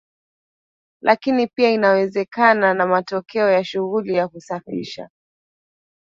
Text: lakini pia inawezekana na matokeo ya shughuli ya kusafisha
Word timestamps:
lakini 1.01 1.47
pia 1.47 1.69
inawezekana 1.71 2.73
na 2.73 2.87
matokeo 2.87 3.49
ya 3.51 3.63
shughuli 3.63 4.13
ya 4.15 4.27
kusafisha 4.27 5.09